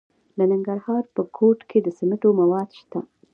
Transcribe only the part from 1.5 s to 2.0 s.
کې د